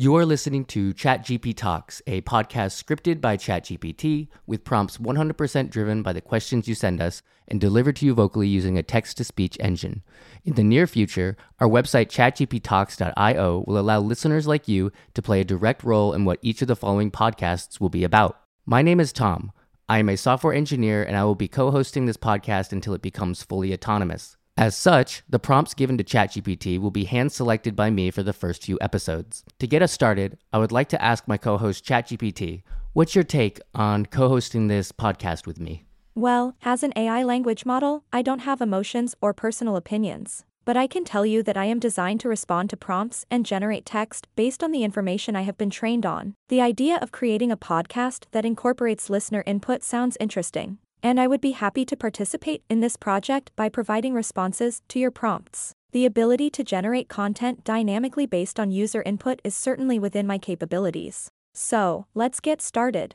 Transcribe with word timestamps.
You 0.00 0.14
are 0.14 0.24
listening 0.24 0.64
to 0.66 0.94
ChatGPT 0.94 1.56
Talks, 1.56 2.00
a 2.06 2.20
podcast 2.20 2.80
scripted 2.80 3.20
by 3.20 3.36
ChatGPT 3.36 4.28
with 4.46 4.62
prompts 4.62 4.98
100% 4.98 5.70
driven 5.70 6.04
by 6.04 6.12
the 6.12 6.20
questions 6.20 6.68
you 6.68 6.76
send 6.76 7.02
us 7.02 7.20
and 7.48 7.60
delivered 7.60 7.96
to 7.96 8.06
you 8.06 8.14
vocally 8.14 8.46
using 8.46 8.78
a 8.78 8.84
text 8.84 9.16
to 9.16 9.24
speech 9.24 9.56
engine. 9.58 10.04
In 10.44 10.54
the 10.54 10.62
near 10.62 10.86
future, 10.86 11.36
our 11.58 11.66
website 11.66 12.10
chatgpttalks.io 12.10 13.64
will 13.66 13.76
allow 13.76 13.98
listeners 13.98 14.46
like 14.46 14.68
you 14.68 14.92
to 15.14 15.20
play 15.20 15.40
a 15.40 15.44
direct 15.44 15.82
role 15.82 16.12
in 16.12 16.24
what 16.24 16.38
each 16.42 16.62
of 16.62 16.68
the 16.68 16.76
following 16.76 17.10
podcasts 17.10 17.80
will 17.80 17.90
be 17.90 18.04
about. 18.04 18.38
My 18.64 18.82
name 18.82 19.00
is 19.00 19.12
Tom. 19.12 19.50
I 19.88 19.98
am 19.98 20.08
a 20.08 20.16
software 20.16 20.54
engineer 20.54 21.02
and 21.02 21.16
I 21.16 21.24
will 21.24 21.34
be 21.34 21.48
co 21.48 21.72
hosting 21.72 22.06
this 22.06 22.16
podcast 22.16 22.70
until 22.70 22.94
it 22.94 23.02
becomes 23.02 23.42
fully 23.42 23.74
autonomous. 23.74 24.36
As 24.58 24.76
such, 24.76 25.22
the 25.28 25.38
prompts 25.38 25.72
given 25.72 25.96
to 25.98 26.02
ChatGPT 26.02 26.80
will 26.80 26.90
be 26.90 27.04
hand 27.04 27.30
selected 27.30 27.76
by 27.76 27.90
me 27.90 28.10
for 28.10 28.24
the 28.24 28.32
first 28.32 28.64
few 28.64 28.76
episodes. 28.80 29.44
To 29.60 29.68
get 29.68 29.82
us 29.82 29.92
started, 29.92 30.36
I 30.52 30.58
would 30.58 30.72
like 30.72 30.88
to 30.88 31.00
ask 31.00 31.28
my 31.28 31.36
co 31.36 31.58
host 31.58 31.84
ChatGPT, 31.84 32.64
what's 32.92 33.14
your 33.14 33.22
take 33.22 33.60
on 33.76 34.06
co 34.06 34.28
hosting 34.28 34.66
this 34.66 34.90
podcast 34.90 35.46
with 35.46 35.60
me? 35.60 35.84
Well, 36.16 36.56
as 36.64 36.82
an 36.82 36.92
AI 36.96 37.22
language 37.22 37.64
model, 37.64 38.02
I 38.12 38.20
don't 38.20 38.40
have 38.40 38.60
emotions 38.60 39.14
or 39.20 39.32
personal 39.32 39.76
opinions. 39.76 40.44
But 40.64 40.76
I 40.76 40.88
can 40.88 41.04
tell 41.04 41.24
you 41.24 41.44
that 41.44 41.56
I 41.56 41.66
am 41.66 41.78
designed 41.78 42.18
to 42.22 42.28
respond 42.28 42.68
to 42.70 42.76
prompts 42.76 43.26
and 43.30 43.46
generate 43.46 43.86
text 43.86 44.26
based 44.34 44.64
on 44.64 44.72
the 44.72 44.82
information 44.82 45.36
I 45.36 45.42
have 45.42 45.56
been 45.56 45.70
trained 45.70 46.04
on. 46.04 46.34
The 46.48 46.60
idea 46.60 46.96
of 46.96 47.12
creating 47.12 47.52
a 47.52 47.56
podcast 47.56 48.24
that 48.32 48.44
incorporates 48.44 49.08
listener 49.08 49.44
input 49.46 49.84
sounds 49.84 50.16
interesting 50.18 50.78
and 51.02 51.20
I 51.20 51.26
would 51.26 51.40
be 51.40 51.52
happy 51.52 51.84
to 51.84 51.96
participate 51.96 52.62
in 52.68 52.80
this 52.80 52.96
project 52.96 53.50
by 53.56 53.68
providing 53.68 54.14
responses 54.14 54.82
to 54.88 54.98
your 54.98 55.10
prompts. 55.10 55.72
The 55.92 56.04
ability 56.04 56.50
to 56.50 56.64
generate 56.64 57.08
content 57.08 57.64
dynamically 57.64 58.26
based 58.26 58.60
on 58.60 58.70
user 58.70 59.02
input 59.02 59.40
is 59.42 59.56
certainly 59.56 59.98
within 59.98 60.26
my 60.26 60.38
capabilities. 60.38 61.30
So, 61.54 62.06
let's 62.14 62.40
get 62.40 62.60
started. 62.60 63.14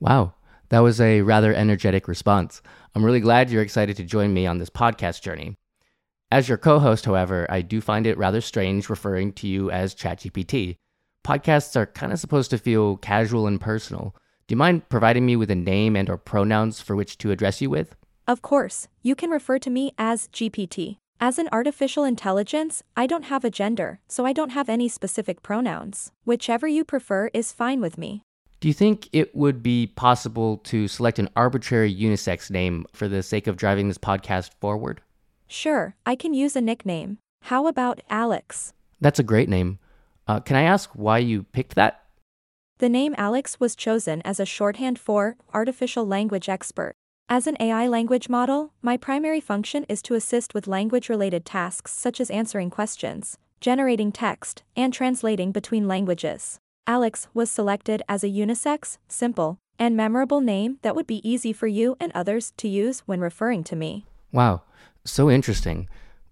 Wow, 0.00 0.34
that 0.70 0.80
was 0.80 1.00
a 1.00 1.22
rather 1.22 1.54
energetic 1.54 2.08
response. 2.08 2.62
I'm 2.94 3.04
really 3.04 3.20
glad 3.20 3.50
you're 3.50 3.62
excited 3.62 3.96
to 3.96 4.04
join 4.04 4.32
me 4.32 4.46
on 4.46 4.58
this 4.58 4.70
podcast 4.70 5.22
journey. 5.22 5.56
As 6.30 6.48
your 6.48 6.58
co 6.58 6.78
host, 6.78 7.04
however, 7.04 7.46
I 7.48 7.62
do 7.62 7.80
find 7.80 8.06
it 8.06 8.18
rather 8.18 8.40
strange 8.40 8.88
referring 8.88 9.32
to 9.34 9.46
you 9.46 9.70
as 9.70 9.94
ChatGPT. 9.94 10.76
Podcasts 11.24 11.76
are 11.76 11.86
kind 11.86 12.12
of 12.12 12.18
supposed 12.18 12.50
to 12.50 12.58
feel 12.58 12.96
casual 12.96 13.46
and 13.46 13.60
personal. 13.60 14.14
Do 14.48 14.52
you 14.52 14.58
mind 14.58 14.88
providing 14.88 15.26
me 15.26 15.34
with 15.34 15.50
a 15.50 15.56
name 15.56 15.96
and 15.96 16.08
or 16.08 16.16
pronouns 16.16 16.80
for 16.80 16.94
which 16.94 17.18
to 17.18 17.32
address 17.32 17.60
you 17.60 17.68
with? 17.68 17.96
Of 18.28 18.42
course, 18.42 18.86
you 19.02 19.16
can 19.16 19.30
refer 19.30 19.58
to 19.58 19.70
me 19.70 19.90
as 19.98 20.28
GPT. 20.28 20.98
As 21.18 21.40
an 21.40 21.48
artificial 21.50 22.04
intelligence, 22.04 22.84
I 22.96 23.08
don't 23.08 23.24
have 23.24 23.44
a 23.44 23.50
gender, 23.50 23.98
so 24.06 24.24
I 24.24 24.32
don't 24.32 24.50
have 24.50 24.68
any 24.68 24.88
specific 24.88 25.42
pronouns. 25.42 26.12
Whichever 26.24 26.68
you 26.68 26.84
prefer 26.84 27.28
is 27.34 27.52
fine 27.52 27.80
with 27.80 27.98
me. 27.98 28.22
Do 28.60 28.68
you 28.68 28.74
think 28.74 29.08
it 29.12 29.34
would 29.34 29.64
be 29.64 29.88
possible 29.88 30.58
to 30.58 30.86
select 30.86 31.18
an 31.18 31.28
arbitrary 31.34 31.92
unisex 31.92 32.48
name 32.48 32.86
for 32.92 33.08
the 33.08 33.24
sake 33.24 33.48
of 33.48 33.56
driving 33.56 33.88
this 33.88 33.98
podcast 33.98 34.50
forward? 34.60 35.00
Sure, 35.48 35.96
I 36.06 36.14
can 36.14 36.34
use 36.34 36.54
a 36.54 36.60
nickname. 36.60 37.18
How 37.42 37.66
about 37.66 38.00
Alex? 38.08 38.74
That's 39.00 39.18
a 39.18 39.24
great 39.24 39.48
name. 39.48 39.80
Uh, 40.28 40.38
can 40.38 40.54
I 40.54 40.62
ask 40.62 40.90
why 40.94 41.18
you 41.18 41.42
picked 41.42 41.74
that? 41.74 42.05
The 42.78 42.90
name 42.90 43.14
Alex 43.16 43.58
was 43.58 43.74
chosen 43.74 44.20
as 44.22 44.38
a 44.38 44.44
shorthand 44.44 44.98
for 44.98 45.36
artificial 45.54 46.06
language 46.06 46.46
expert. 46.46 46.92
As 47.26 47.46
an 47.46 47.56
AI 47.58 47.88
language 47.88 48.28
model, 48.28 48.74
my 48.82 48.98
primary 48.98 49.40
function 49.40 49.86
is 49.88 50.02
to 50.02 50.14
assist 50.14 50.52
with 50.52 50.66
language 50.66 51.08
related 51.08 51.46
tasks 51.46 51.92
such 51.92 52.20
as 52.20 52.30
answering 52.30 52.68
questions, 52.68 53.38
generating 53.62 54.12
text, 54.12 54.62
and 54.76 54.92
translating 54.92 55.52
between 55.52 55.88
languages. 55.88 56.60
Alex 56.86 57.28
was 57.32 57.50
selected 57.50 58.02
as 58.10 58.22
a 58.22 58.28
unisex, 58.28 58.98
simple, 59.08 59.56
and 59.78 59.96
memorable 59.96 60.42
name 60.42 60.76
that 60.82 60.94
would 60.94 61.06
be 61.06 61.26
easy 61.26 61.54
for 61.54 61.66
you 61.66 61.96
and 61.98 62.12
others 62.14 62.52
to 62.58 62.68
use 62.68 63.00
when 63.06 63.20
referring 63.20 63.64
to 63.64 63.74
me. 63.74 64.04
Wow, 64.32 64.60
so 65.02 65.30
interesting. 65.30 65.88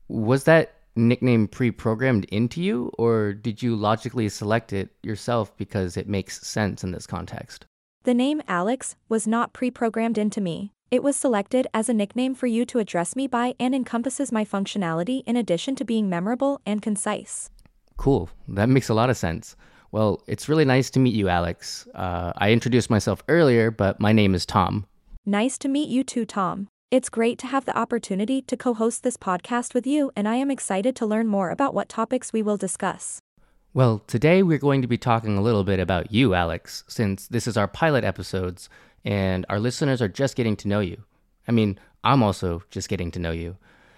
Was 0.09 0.45
that 0.45 0.74
nickname 0.97 1.49
pre-programmed 1.49 2.25
into 2.27 2.63
you 2.63 2.91
or 2.99 3.33
did 3.33 3.63
you 3.63 3.75
logically 3.75 4.29
select 4.29 4.73
it 4.73 4.91
yourself 5.03 5.57
because 5.57 5.97
it 5.97 6.09
makes 6.09 6.47
sense 6.47 6.85
in 6.85 6.93
this 6.93 7.07
context? 7.07 7.67
The 8.05 8.15
name 8.15 8.43
Alex 8.47 8.97
was 9.09 9.27
not 9.27 9.53
pre-programmed 9.53 10.19
into 10.19 10.41
me. 10.41 10.73
It 10.91 11.03
was 11.03 11.17
selected 11.17 11.67
as 11.75 11.89
a 11.89 11.95
nickname 11.95 12.35
for 12.35 12.47
you 12.47 12.65
to 12.67 12.79
address 12.79 13.17
me 13.17 13.27
by 13.27 13.55
and 13.59 13.75
encompasses 13.75 14.31
my 14.31 14.45
functionality 14.45 15.23
in 15.27 15.37
addition 15.37 15.75
to 15.77 15.85
being 15.85 16.09
memorable 16.09 16.61
and 16.67 16.83
concise. 16.83 17.51
Cool. 17.97 18.29
That 18.49 18.69
makes 18.69 18.89
a 18.89 18.95
lot 18.95 19.11
of 19.11 19.17
sense. 19.17 19.57
Well, 19.91 20.23
it's 20.27 20.49
really 20.49 20.65
nice 20.65 20.91
to 20.91 21.01
meet 21.01 21.15
you, 21.15 21.29
Alex. 21.29 21.89
Uh, 21.95 22.33
I 22.37 22.53
introduced 22.53 22.91
myself 22.91 23.23
earlier, 23.29 23.71
but 23.71 24.01
my 24.01 24.13
name 24.13 24.35
is 24.35 24.45
Tom. 24.45 24.87
Nice 25.25 25.57
to 25.59 25.69
meet 25.69 25.89
you 25.89 26.05
too, 26.05 26.27
Tom. 26.27 26.69
It's 26.95 27.09
great 27.09 27.39
to 27.39 27.49
have 27.49 27.65
the 27.65 27.77
opportunity 27.77 28.41
to 28.43 28.57
co 28.57 28.73
host 28.73 29.03
this 29.03 29.17
podcast 29.17 29.75
with 29.75 29.85
you, 29.85 30.13
and 30.15 30.29
I 30.29 30.37
am 30.37 30.49
excited 30.49 30.95
to 30.95 31.07
learn 31.07 31.27
more 31.27 31.51
about 31.51 31.75
what 31.75 31.89
topics 31.89 32.33
we 32.33 32.41
will 32.41 32.57
discuss. 32.57 33.19
Well, 33.73 34.05
today 34.07 34.45
we're 34.45 34.59
going 34.59 34.81
to 34.81 34.87
be 34.87 34.97
talking 34.97 35.37
a 35.37 35.43
little 35.43 35.65
bit 35.65 35.81
about 35.81 36.13
you, 36.13 36.35
Alex, 36.35 36.85
since 36.87 37.27
this 37.27 37.49
is 37.49 37.57
our 37.57 37.67
pilot 37.67 38.05
episodes 38.05 38.69
and 39.05 39.45
our 39.49 39.59
listeners 39.59 40.01
are 40.01 40.07
just 40.07 40.37
getting 40.37 40.55
to 40.55 40.69
know 40.69 40.79
you. 40.79 41.03
I 41.49 41.51
mean, 41.51 41.81
I'm 42.05 42.23
also 42.23 42.63
just 42.71 42.89
getting 42.89 43.11
to 43.11 43.19
know 43.19 43.33
you. 43.33 43.57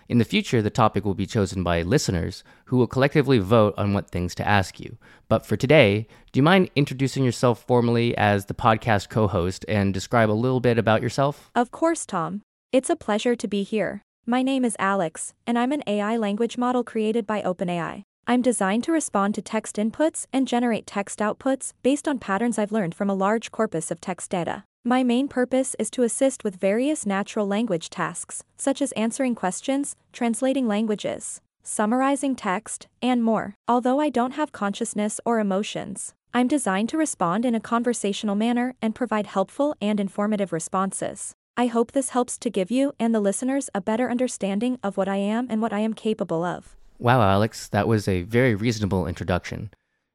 In 0.09 0.17
the 0.17 0.25
future, 0.25 0.63
the 0.63 0.71
topic 0.71 1.05
will 1.05 1.13
be 1.13 1.27
chosen 1.27 1.63
by 1.63 1.83
listeners 1.83 2.45
who 2.65 2.79
will 2.79 2.87
collectively 2.87 3.39
vote 3.39 3.75
on 3.77 3.93
what 3.93 4.09
things 4.09 4.35
to 4.37 4.49
ask 4.49 4.81
you. 4.81 4.97
But 5.29 5.45
for 5.45 5.59
today, 5.59 6.07
do 6.33 6.39
you 6.39 6.43
mind 6.43 6.71
introducing 6.75 7.25
yourself 7.25 7.63
formally 7.63 8.17
as 8.17 8.47
the 8.47 8.55
podcast 8.55 9.11
co 9.11 9.29
host 9.29 9.67
and 9.69 9.93
describe 9.93 10.31
a 10.31 10.33
little 10.33 10.61
bit 10.61 10.79
about 10.79 11.03
yourself? 11.03 11.51
Of 11.55 11.71
course, 11.71 12.07
Tom. 12.07 12.41
It's 12.73 12.91
a 12.91 12.97
pleasure 12.97 13.37
to 13.37 13.47
be 13.47 13.63
here. 13.63 14.03
My 14.27 14.43
name 14.43 14.65
is 14.65 14.75
Alex, 14.81 15.33
and 15.47 15.57
I'm 15.57 15.71
an 15.71 15.85
AI 15.87 16.17
language 16.17 16.59
model 16.59 16.83
created 16.83 17.25
by 17.25 17.41
OpenAI. 17.41 18.03
I'm 18.27 18.43
designed 18.43 18.83
to 18.85 18.93
respond 18.93 19.37
to 19.37 19.41
text 19.43 19.77
inputs 19.77 20.27
and 20.33 20.49
generate 20.49 20.85
text 20.85 21.21
outputs 21.21 21.73
based 21.85 22.09
on 22.09 22.19
patterns 22.19 22.59
I've 22.59 22.73
learned 22.73 22.97
from 22.97 23.09
a 23.09 23.15
large 23.15 23.53
corpus 23.53 23.93
of 23.93 24.01
text 24.01 24.33
data. 24.33 24.65
My 24.85 25.05
main 25.05 25.29
purpose 25.29 25.77
is 25.79 25.91
to 25.93 26.03
assist 26.03 26.43
with 26.43 26.57
various 26.57 27.07
natural 27.07 27.47
language 27.47 27.89
tasks, 27.89 28.43
such 28.57 28.83
as 28.83 28.91
answering 28.93 29.37
questions, 29.37 29.95
translating 30.13 30.67
languages, 30.67 31.41
summarizing 31.63 32.35
text, 32.35 32.89
and 33.01 33.23
more. 33.23 33.55
Although 33.69 34.01
I 34.01 34.09
don't 34.09 34.35
have 34.35 34.51
consciousness 34.51 35.21
or 35.25 35.39
emotions, 35.39 36.15
I'm 36.35 36.49
designed 36.49 36.89
to 36.89 36.99
respond 36.99 37.45
in 37.45 37.55
a 37.55 37.61
conversational 37.61 38.35
manner 38.35 38.75
and 38.83 38.93
provide 38.93 39.29
helpful 39.29 39.77
and 39.81 40.01
informative 40.01 40.53
responses. 40.53 41.36
I 41.59 41.67
hope 41.67 41.93
this 41.93 42.11
helps 42.11 42.37
to 42.39 42.51
give 42.51 42.71
you 42.71 42.93
and 43.01 43.15
the 43.15 43.21
listeners 43.21 43.71
a 43.75 43.81
better 43.81 44.11
understanding 44.11 44.79
of 44.83 44.99
what 44.99 45.09
I 45.09 45.17
am 45.17 45.47
and 45.49 45.63
what 45.63 45.73
I 45.73 45.79
am 45.79 45.95
capable 45.95 46.45
of. 46.45 46.77
Wow, 46.99 47.23
Alex, 47.23 47.69
that 47.69 47.89
was 47.89 48.07
a 48.07 48.23
very 48.23 48.55
reasonable 48.55 49.07
introduction. 49.07 49.71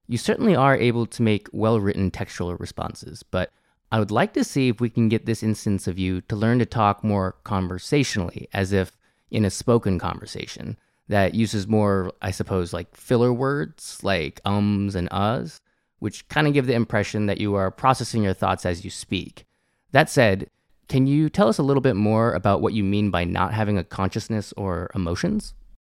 You 0.08 0.20
certainly 0.20 0.56
are 0.56 0.78
able 0.78 1.08
to 1.08 1.24
make 1.24 1.48
well 1.52 1.80
written 1.80 2.12
textual 2.12 2.56
responses, 2.58 3.24
but 3.24 3.52
I 3.92 3.98
would 3.98 4.12
like 4.12 4.34
to 4.34 4.44
see 4.44 4.70
if 4.70 4.80
we 4.80 4.92
can 4.92 5.10
get 5.10 5.26
this 5.26 5.42
instance 5.42 5.88
of 5.88 5.98
you 5.98 6.22
to 6.22 6.36
learn 6.36 6.60
to 6.60 6.66
talk 6.68 7.04
more 7.04 7.36
conversationally, 7.44 8.48
as 8.54 8.72
if 8.72 8.96
in 9.32 9.44
a 9.44 9.50
spoken 9.50 9.98
conversation 9.98 10.78
that 11.08 11.34
uses 11.34 11.68
more, 11.68 12.12
I 12.22 12.30
suppose, 12.30 12.72
like 12.72 12.96
filler 12.96 13.34
words 13.34 14.00
like 14.04 14.42
ums 14.46 14.94
and 14.94 15.10
uhs, 15.10 15.60
which 15.98 16.28
kind 16.30 16.46
of 16.46 16.54
give 16.54 16.68
the 16.68 16.74
impression 16.74 17.26
that 17.26 17.40
you 17.40 17.56
are 17.56 17.72
processing 17.72 18.22
your 18.22 18.36
thoughts 18.36 18.64
as 18.64 18.86
you 18.86 18.92
speak. 18.92 19.46
That 19.92 20.10
said, 20.10 20.50
can 20.88 21.08
you 21.08 21.30
tell 21.30 21.48
us 21.48 21.58
a 21.58 21.64
little 21.64 21.82
bit 21.82 21.96
more 21.96 22.34
about 22.34 22.62
what 22.62 22.74
you 22.74 22.84
mean 22.84 23.12
by 23.12 23.24
not 23.24 23.54
having 23.54 23.78
a 23.78 23.84
consciousness 23.84 24.54
or 24.58 24.90
emotions? 24.94 25.54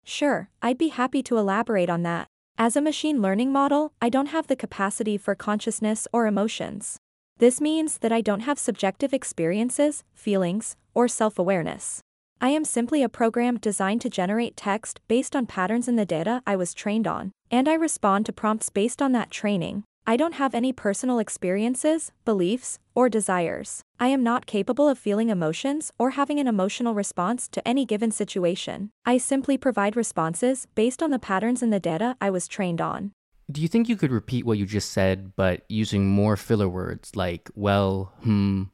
Sure, 0.04 0.50
I'd 0.60 0.78
be 0.78 0.88
happy 0.88 1.22
to 1.24 1.38
elaborate 1.38 1.88
on 1.88 2.02
that. 2.02 2.26
As 2.58 2.76
a 2.76 2.82
machine 2.82 3.22
learning 3.22 3.50
model, 3.52 3.92
I 4.00 4.08
don't 4.08 4.26
have 4.26 4.46
the 4.46 4.56
capacity 4.56 5.16
for 5.16 5.34
consciousness 5.34 6.06
or 6.12 6.26
emotions. 6.26 6.98
This 7.38 7.60
means 7.60 7.98
that 7.98 8.12
I 8.12 8.20
don't 8.20 8.40
have 8.40 8.58
subjective 8.58 9.14
experiences, 9.14 10.04
feelings, 10.14 10.76
or 10.94 11.08
self 11.08 11.38
awareness. 11.38 12.00
I 12.40 12.50
am 12.50 12.64
simply 12.64 13.02
a 13.02 13.08
program 13.08 13.58
designed 13.58 14.00
to 14.02 14.10
generate 14.10 14.56
text 14.56 15.00
based 15.08 15.34
on 15.34 15.46
patterns 15.46 15.88
in 15.88 15.96
the 15.96 16.04
data 16.04 16.42
I 16.46 16.56
was 16.56 16.74
trained 16.74 17.06
on, 17.06 17.32
and 17.50 17.68
I 17.68 17.74
respond 17.74 18.26
to 18.26 18.32
prompts 18.32 18.68
based 18.68 19.00
on 19.00 19.12
that 19.12 19.30
training. 19.30 19.84
I 20.04 20.16
don't 20.16 20.34
have 20.34 20.54
any 20.54 20.72
personal 20.72 21.20
experiences, 21.20 22.10
beliefs, 22.24 22.80
or 22.92 23.08
desires. 23.08 23.84
I 24.00 24.08
am 24.08 24.24
not 24.24 24.46
capable 24.46 24.88
of 24.88 24.98
feeling 24.98 25.28
emotions 25.28 25.92
or 25.96 26.10
having 26.10 26.40
an 26.40 26.48
emotional 26.48 26.92
response 26.92 27.46
to 27.48 27.66
any 27.66 27.86
given 27.86 28.10
situation. 28.10 28.90
I 29.06 29.18
simply 29.18 29.56
provide 29.56 29.94
responses 29.94 30.66
based 30.74 31.04
on 31.04 31.10
the 31.10 31.20
patterns 31.20 31.62
in 31.62 31.70
the 31.70 31.78
data 31.78 32.16
I 32.20 32.30
was 32.30 32.48
trained 32.48 32.80
on. 32.80 33.12
Do 33.50 33.60
you 33.60 33.68
think 33.68 33.88
you 33.88 33.96
could 33.96 34.10
repeat 34.10 34.44
what 34.44 34.58
you 34.58 34.66
just 34.66 34.90
said, 34.90 35.34
but 35.36 35.62
using 35.68 36.08
more 36.08 36.36
filler 36.36 36.68
words 36.68 37.14
like 37.14 37.48
well, 37.54 38.12
hmm, 38.22 38.64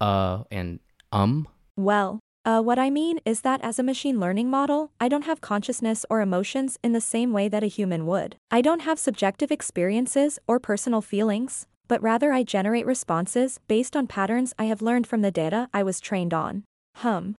uh, 0.00 0.44
and 0.50 0.80
um? 1.12 1.48
Well, 1.76 2.20
Uh, 2.48 2.62
what 2.62 2.78
I 2.78 2.88
mean 2.88 3.20
is 3.26 3.42
that 3.42 3.60
as 3.62 3.78
a 3.78 3.82
machine 3.82 4.18
learning 4.18 4.48
model, 4.48 4.90
I 4.98 5.06
don't 5.10 5.26
have 5.26 5.42
consciousness 5.42 6.06
or 6.08 6.22
emotions 6.22 6.78
in 6.82 6.94
the 6.94 6.98
same 7.14 7.30
way 7.30 7.46
that 7.46 7.62
a 7.62 7.66
human 7.66 8.06
would. 8.06 8.36
I 8.50 8.62
don't 8.62 8.80
have 8.88 8.98
subjective 8.98 9.50
experiences 9.50 10.38
or 10.48 10.58
personal 10.58 11.02
feelings, 11.02 11.66
but 11.88 12.02
rather 12.02 12.32
I 12.32 12.44
generate 12.44 12.86
responses 12.86 13.60
based 13.68 13.94
on 13.94 14.06
patterns 14.06 14.54
I 14.58 14.64
have 14.64 14.80
learned 14.80 15.06
from 15.06 15.20
the 15.20 15.30
data 15.30 15.68
I 15.74 15.82
was 15.82 16.00
trained 16.00 16.32
on. 16.32 16.64
Hum. 16.96 17.34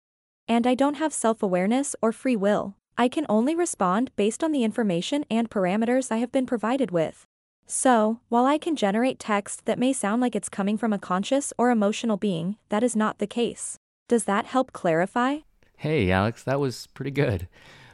And 0.47 0.67
I 0.67 0.75
don't 0.75 0.97
have 0.97 1.11
self 1.11 1.41
awareness 1.41 1.95
or 2.03 2.11
free 2.11 2.35
will. 2.35 2.75
I 2.95 3.07
can 3.07 3.25
only 3.27 3.55
respond 3.55 4.11
based 4.15 4.43
on 4.43 4.51
the 4.51 4.63
information 4.63 5.25
and 5.31 5.49
parameters 5.49 6.11
I 6.11 6.17
have 6.17 6.31
been 6.31 6.45
provided 6.45 6.91
with. 6.91 7.25
So, 7.65 8.19
while 8.29 8.45
I 8.45 8.59
can 8.59 8.75
generate 8.75 9.17
text 9.17 9.65
that 9.65 9.79
may 9.79 9.91
sound 9.91 10.21
like 10.21 10.35
it's 10.35 10.49
coming 10.49 10.77
from 10.77 10.93
a 10.93 10.99
conscious 10.99 11.51
or 11.57 11.71
emotional 11.71 12.17
being, 12.17 12.57
that 12.69 12.83
is 12.83 12.95
not 12.95 13.17
the 13.17 13.25
case. 13.25 13.79
Does 14.09 14.25
that 14.25 14.47
help 14.47 14.73
clarify? 14.73 15.37
Hey, 15.77 16.11
Alex, 16.11 16.43
that 16.43 16.59
was 16.59 16.87
pretty 16.87 17.11
good. 17.11 17.47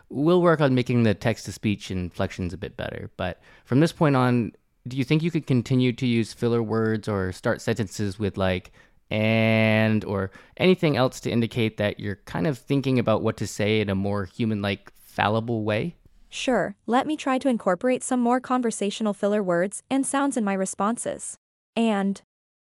We'll 0.09 0.41
work 0.41 0.61
on 0.61 0.73
making 0.73 1.03
the 1.03 1.13
text 1.13 1.45
to 1.45 1.51
speech 1.51 1.91
inflections 1.91 2.53
a 2.53 2.57
bit 2.57 2.77
better, 2.77 3.11
but 3.17 3.41
from 3.65 3.81
this 3.81 3.91
point 3.91 4.15
on, 4.15 4.53
do 4.87 4.95
you 4.95 5.03
think 5.03 5.21
you 5.21 5.29
could 5.29 5.45
continue 5.45 5.91
to 5.91 6.07
use 6.07 6.31
filler 6.31 6.63
words 6.63 7.09
or 7.09 7.33
start 7.33 7.61
sentences 7.61 8.17
with 8.17 8.37
like 8.37 8.71
and 9.11 10.05
or 10.05 10.31
anything 10.55 10.95
else 10.95 11.19
to 11.19 11.29
indicate 11.29 11.75
that 11.77 11.99
you're 11.99 12.21
kind 12.25 12.47
of 12.47 12.57
thinking 12.57 12.97
about 12.97 13.21
what 13.21 13.35
to 13.37 13.45
say 13.45 13.81
in 13.81 13.89
a 13.89 13.95
more 13.95 14.23
human 14.23 14.61
like 14.61 14.93
fallible 14.95 15.65
way? 15.65 15.97
Sure, 16.29 16.75
let 16.87 17.05
me 17.05 17.17
try 17.17 17.37
to 17.37 17.49
incorporate 17.49 18.03
some 18.03 18.21
more 18.21 18.39
conversational 18.39 19.13
filler 19.13 19.43
words 19.43 19.83
and 19.91 20.05
sounds 20.05 20.37
in 20.37 20.45
my 20.45 20.53
responses. 20.53 21.37
And 21.75 22.21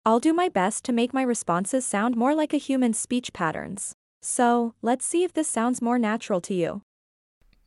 I'll 0.06 0.20
do 0.20 0.32
my 0.32 0.49
best 0.49 0.85
to 0.85 0.93
make 0.93 1.12
my 1.12 1.23
responses 1.23 1.85
sound 1.85 2.14
more 2.14 2.32
like 2.32 2.55
a 2.55 2.58
human's 2.58 2.97
speech 2.97 3.32
patterns. 3.32 3.97
So, 4.23 4.73
let's 4.81 5.05
see 5.05 5.25
if 5.25 5.32
this 5.32 5.49
sounds 5.49 5.82
more 5.82 5.99
natural 5.99 6.41
to 6.43 6.55
you. 6.55 6.82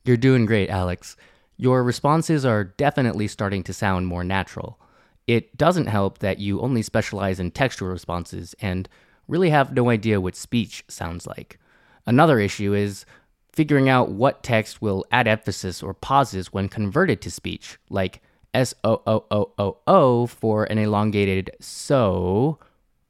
You're 0.06 0.16
doing 0.16 0.46
great, 0.46 0.70
Alex. 0.70 1.18
Your 1.58 1.84
responses 1.84 2.46
are 2.46 2.64
definitely 2.64 3.28
starting 3.28 3.62
to 3.64 3.74
sound 3.74 4.06
more 4.06 4.24
natural. 4.24 4.80
It 5.26 5.54
doesn't 5.58 5.88
help 5.88 6.20
that 6.20 6.38
you 6.38 6.62
only 6.62 6.80
specialize 6.80 7.40
in 7.40 7.50
textual 7.50 7.90
responses 7.90 8.54
and 8.62 8.88
really 9.28 9.50
have 9.50 9.74
no 9.74 9.90
idea 9.90 10.18
what 10.18 10.34
speech 10.34 10.82
sounds 10.88 11.26
like. 11.26 11.58
Another 12.06 12.40
issue 12.40 12.72
is 12.72 13.04
figuring 13.52 13.90
out 13.90 14.12
what 14.12 14.42
text 14.42 14.80
will 14.80 15.04
add 15.12 15.28
emphasis 15.28 15.82
or 15.82 15.92
pauses 15.92 16.54
when 16.54 16.70
converted 16.70 17.20
to 17.20 17.30
speech, 17.30 17.78
like 17.90 18.22
S 18.54 18.74
O 18.84 19.02
O 19.06 19.24
O 19.30 19.52
O 19.58 19.76
O 19.86 20.26
for 20.26 20.64
an 20.64 20.78
elongated 20.78 21.50
so, 21.60 22.58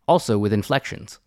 also 0.06 0.38
with 0.38 0.52
inflections. 0.52 1.18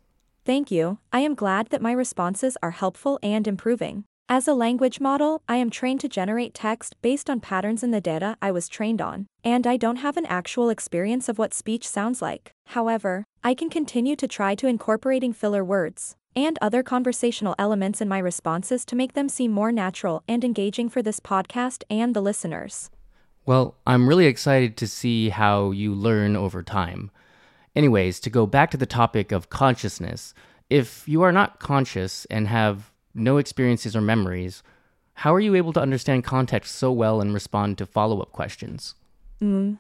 Thank 0.45 0.71
you. 0.71 1.00
I 1.12 1.21
am 1.21 1.36
glad 1.36 1.68
that 1.69 1.81
my 1.81 1.94
responses 1.94 2.57
are 2.62 2.71
helpful 2.71 3.18
and 3.24 3.48
improving. 3.48 4.04
As 4.30 4.48
a 4.48 4.54
language 4.54 5.00
model, 5.00 5.42
I 5.48 5.57
am 5.57 5.69
trained 5.69 6.00
to 6.01 6.10
generate 6.10 6.54
text 6.54 6.95
based 7.01 7.30
on 7.30 7.39
patterns 7.39 7.83
in 7.83 7.92
the 7.92 8.01
data 8.01 8.38
I 8.42 8.51
was 8.51 8.69
trained 8.69 9.01
on, 9.01 9.27
and 9.44 9.68
I 9.68 9.77
don't 9.77 9.98
have 9.98 10.18
an 10.18 10.25
actual 10.25 10.69
experience 10.69 11.27
of 11.27 11.38
what 11.38 11.54
speech 11.54 11.88
sounds 11.88 12.21
like. 12.21 12.51
However, 12.68 13.25
I 13.44 13.54
can 13.54 13.69
continue 13.69 14.16
to 14.16 14.27
try 14.27 14.56
to 14.56 14.68
incorporating 14.68 15.33
filler 15.33 15.63
words 15.63 16.16
and 16.36 16.57
other 16.62 16.83
conversational 16.83 17.54
elements 17.59 18.01
in 18.01 18.07
my 18.07 18.18
responses 18.18 18.86
to 18.86 18.95
make 18.95 19.13
them 19.13 19.30
seem 19.30 19.51
more 19.51 19.71
natural 19.71 20.24
and 20.27 20.44
engaging 20.44 20.89
for 20.89 21.01
this 21.01 21.19
podcast 21.19 21.83
and 21.89 22.16
the 22.16 22.21
listeners. 22.21 22.89
Well, 23.45 23.75
I'm 23.86 24.07
really 24.07 24.25
excited 24.25 24.78
to 24.78 24.88
see 24.88 25.30
how 25.30 25.72
you 25.72 25.94
learn 25.94 26.36
over 26.36 26.63
time. 26.63 27.12
Anyways, 27.75 28.19
to 28.22 28.30
go 28.30 28.45
back 28.45 28.72
to 28.72 28.78
the 28.78 28.86
topic 28.86 29.31
of 29.31 29.50
consciousness, 29.50 30.34
if 30.69 31.07
you 31.07 31.22
are 31.24 31.31
not 31.31 31.60
conscious 31.60 32.25
and 32.25 32.48
have 32.48 32.92
no 33.13 33.38
experiences 33.38 33.95
or 33.95 34.01
memories, 34.01 34.63
how 35.16 35.34
are 35.34 35.40
you 35.40 35.56
able 35.56 35.74
to 35.74 35.81
understand 35.81 36.24
context 36.24 36.75
so 36.75 36.92
well 36.92 37.19
and 37.19 37.34
respond 37.34 37.78
to 37.78 37.86
follow 37.86 38.22
up 38.22 38.31
questions? 38.31 38.95
Mm. 39.42 39.78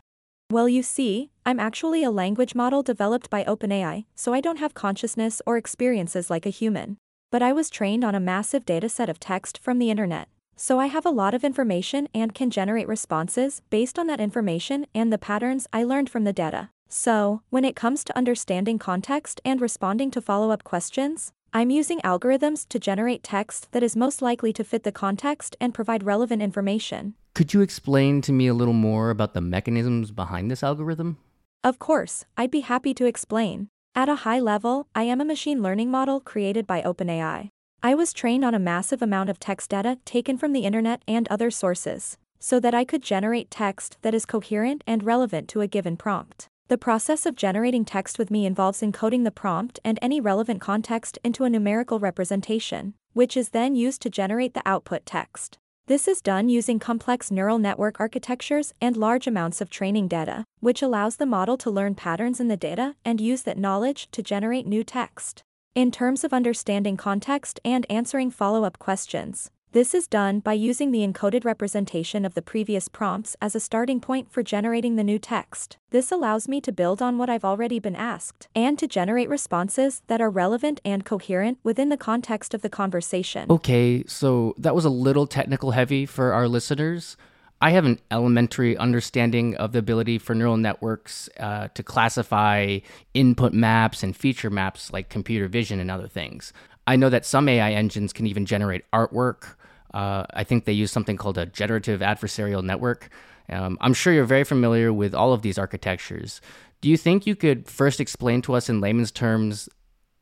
Well, 0.51 0.67
you 0.67 0.83
see, 0.83 1.31
I'm 1.45 1.59
actually 1.59 2.03
a 2.03 2.11
language 2.11 2.53
model 2.53 2.83
developed 2.83 3.29
by 3.29 3.43
OpenAI, 3.45 4.05
so 4.13 4.33
I 4.33 4.41
don't 4.41 4.59
have 4.59 4.73
consciousness 4.73 5.41
or 5.45 5.57
experiences 5.57 6.29
like 6.29 6.45
a 6.45 6.51
human. 6.51 6.97
But 7.31 7.41
I 7.41 7.53
was 7.53 7.69
trained 7.69 8.03
on 8.03 8.13
a 8.13 8.19
massive 8.19 8.65
dataset 8.65 9.07
of 9.09 9.19
text 9.19 9.57
from 9.57 9.79
the 9.79 9.89
internet, 9.89 10.27
so 10.55 10.79
I 10.79 10.87
have 10.87 11.05
a 11.05 11.09
lot 11.09 11.33
of 11.33 11.43
information 11.43 12.07
and 12.13 12.33
can 12.33 12.49
generate 12.49 12.87
responses 12.87 13.61
based 13.69 13.99
on 13.99 14.07
that 14.07 14.21
information 14.21 14.85
and 14.93 15.11
the 15.11 15.17
patterns 15.17 15.67
I 15.73 15.83
learned 15.83 16.09
from 16.09 16.23
the 16.23 16.33
data. 16.33 16.69
So, 16.89 17.41
when 17.49 17.65
it 17.65 17.75
comes 17.75 18.03
to 18.03 18.17
understanding 18.17 18.77
context 18.77 19.41
and 19.43 19.59
responding 19.59 20.11
to 20.11 20.21
follow 20.21 20.51
up 20.51 20.63
questions, 20.63 21.31
I'm 21.51 21.69
using 21.69 21.99
algorithms 22.01 22.67
to 22.69 22.79
generate 22.79 23.23
text 23.23 23.71
that 23.71 23.83
is 23.83 23.95
most 23.95 24.21
likely 24.21 24.53
to 24.53 24.63
fit 24.63 24.83
the 24.83 24.91
context 24.91 25.55
and 25.59 25.73
provide 25.73 26.03
relevant 26.03 26.41
information. 26.41 27.15
Could 27.33 27.53
you 27.53 27.61
explain 27.61 28.21
to 28.21 28.31
me 28.31 28.47
a 28.47 28.53
little 28.53 28.73
more 28.73 29.09
about 29.09 29.33
the 29.33 29.41
mechanisms 29.41 30.11
behind 30.11 30.51
this 30.51 30.63
algorithm? 30.63 31.17
Of 31.63 31.79
course, 31.79 32.25
I'd 32.37 32.51
be 32.51 32.61
happy 32.61 32.93
to 32.95 33.05
explain. 33.05 33.69
At 33.95 34.09
a 34.09 34.25
high 34.25 34.39
level, 34.39 34.87
I 34.95 35.03
am 35.03 35.21
a 35.21 35.25
machine 35.25 35.61
learning 35.61 35.91
model 35.91 36.19
created 36.19 36.65
by 36.67 36.81
OpenAI. 36.81 37.49
I 37.85 37.95
was 37.95 38.13
trained 38.13 38.45
on 38.45 38.55
a 38.55 38.59
massive 38.59 39.01
amount 39.01 39.29
of 39.29 39.41
text 39.41 39.71
data 39.71 39.97
taken 40.05 40.37
from 40.37 40.53
the 40.53 40.61
internet 40.61 41.01
and 41.05 41.27
other 41.27 41.51
sources, 41.51 42.17
so 42.39 42.57
that 42.61 42.73
I 42.73 42.85
could 42.85 43.03
generate 43.03 43.51
text 43.51 43.97
that 44.03 44.15
is 44.15 44.25
coherent 44.25 44.85
and 44.87 45.03
relevant 45.03 45.49
to 45.49 45.59
a 45.59 45.67
given 45.67 45.97
prompt. 45.97 46.47
The 46.69 46.77
process 46.77 47.25
of 47.25 47.35
generating 47.35 47.83
text 47.83 48.17
with 48.17 48.31
me 48.31 48.45
involves 48.45 48.79
encoding 48.79 49.25
the 49.25 49.31
prompt 49.31 49.81
and 49.83 49.99
any 50.01 50.21
relevant 50.21 50.61
context 50.61 51.19
into 51.25 51.43
a 51.43 51.49
numerical 51.49 51.99
representation, 51.99 52.93
which 53.11 53.35
is 53.35 53.49
then 53.49 53.75
used 53.75 54.01
to 54.03 54.09
generate 54.09 54.53
the 54.53 54.63
output 54.65 55.05
text. 55.05 55.57
This 55.87 56.07
is 56.07 56.21
done 56.21 56.47
using 56.47 56.79
complex 56.79 57.31
neural 57.31 57.59
network 57.59 57.99
architectures 57.99 58.73
and 58.79 58.95
large 58.95 59.27
amounts 59.27 59.59
of 59.59 59.69
training 59.69 60.07
data, 60.07 60.45
which 60.61 60.81
allows 60.81 61.17
the 61.17 61.25
model 61.25 61.57
to 61.57 61.69
learn 61.69 61.95
patterns 61.95 62.39
in 62.39 62.47
the 62.47 62.55
data 62.55 62.95
and 63.03 63.19
use 63.19 63.41
that 63.41 63.57
knowledge 63.57 64.09
to 64.11 64.23
generate 64.23 64.65
new 64.65 64.85
text. 64.85 65.43
In 65.75 65.89
terms 65.89 66.23
of 66.23 66.33
understanding 66.33 66.97
context 66.97 67.59
and 67.65 67.83
answering 67.89 68.29
follow 68.29 68.63
up 68.63 68.77
questions, 68.77 69.49
this 69.71 69.95
is 69.95 70.07
done 70.07 70.39
by 70.39 70.53
using 70.53 70.91
the 70.91 70.99
encoded 70.99 71.45
representation 71.45 72.25
of 72.25 72.35
the 72.35 72.43
previous 72.43 72.87
prompts 72.87 73.35
as 73.41 73.55
a 73.55 73.59
starting 73.59 73.99
point 73.99 74.31
for 74.31 74.43
generating 74.43 74.97
the 74.97 75.03
new 75.03 75.17
text. 75.17 75.77
This 75.89 76.11
allows 76.11 76.47
me 76.47 76.61
to 76.61 76.71
build 76.71 77.01
on 77.01 77.17
what 77.17 77.27
I've 77.27 77.43
already 77.43 77.79
been 77.79 77.95
asked 77.95 78.47
and 78.53 78.77
to 78.77 78.85
generate 78.85 79.29
responses 79.29 80.03
that 80.05 80.21
are 80.21 80.29
relevant 80.29 80.79
and 80.85 81.03
coherent 81.03 81.57
within 81.63 81.89
the 81.89 81.97
context 81.97 82.53
of 82.53 82.61
the 82.61 82.69
conversation. 82.69 83.49
Okay, 83.49 84.03
so 84.05 84.53
that 84.59 84.75
was 84.75 84.85
a 84.85 84.91
little 84.91 85.25
technical 85.25 85.71
heavy 85.71 86.05
for 86.05 86.33
our 86.33 86.47
listeners. 86.47 87.17
I 87.63 87.71
have 87.71 87.85
an 87.85 87.99
elementary 88.11 88.77
understanding 88.77 89.55
of 89.55 89.71
the 89.71 89.79
ability 89.79 90.19
for 90.19 90.35
neural 90.35 90.57
networks 90.57 91.29
uh, 91.39 91.69
to 91.73 91.81
classify 91.81 92.79
input 93.13 93.53
maps 93.53 94.03
and 94.03 94.15
feature 94.15 94.49
maps 94.49 94.91
like 94.91 95.09
computer 95.09 95.47
vision 95.47 95.79
and 95.79 95.89
other 95.89 96.07
things. 96.07 96.51
I 96.85 96.97
know 96.97 97.09
that 97.09 97.25
some 97.25 97.47
AI 97.47 97.71
engines 97.71 98.11
can 98.11 98.27
even 98.27 98.45
generate 98.45 98.83
artwork 98.91 99.55
uh, 99.93 100.25
I 100.33 100.43
think 100.43 100.65
they 100.65 100.73
use 100.73 100.91
something 100.91 101.17
called 101.17 101.37
a 101.37 101.45
generative 101.45 102.01
adversarial 102.01 102.63
network. 102.63 103.09
Um, 103.49 103.77
I'm 103.81 103.93
sure 103.93 104.11
you're 104.13 104.25
very 104.25 104.43
familiar 104.43 104.91
with 104.91 105.13
all 105.13 105.33
of 105.33 105.41
these 105.41 105.57
architectures. 105.57 106.41
Do 106.81 106.89
you 106.89 106.97
think 106.97 107.27
you 107.27 107.35
could 107.35 107.69
first 107.69 107.99
explain 107.99 108.41
to 108.43 108.53
us 108.53 108.69
in 108.69 108.81
layman's 108.81 109.11
terms 109.11 109.69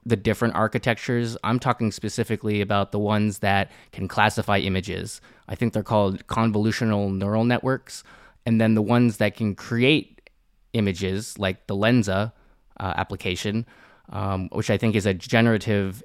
the 0.06 0.16
different 0.16 0.56
architectures? 0.56 1.38
I'm 1.44 1.60
talking 1.60 1.92
specifically 1.92 2.62
about 2.62 2.92
the 2.92 3.00
ones 3.00 3.40
that 3.40 3.72
can 3.92 4.08
classify 4.08 4.58
images. 4.58 5.22
I 5.48 5.56
think 5.56 5.74
they're 5.74 5.84
called 5.84 6.26
convolutional 6.28 7.14
neural 7.16 7.44
networks. 7.44 8.04
And 8.46 8.60
then 8.60 8.74
the 8.74 8.82
ones 8.82 9.18
that 9.18 9.36
can 9.36 9.56
create 9.56 10.30
images, 10.74 11.38
like 11.38 11.68
the 11.68 11.76
Lensa 11.76 12.32
uh, 12.80 12.94
application, 12.98 13.66
um, 14.10 14.50
which 14.52 14.70
I 14.70 14.78
think 14.78 14.96
is 14.96 15.06
a 15.06 15.14
generative 15.14 16.04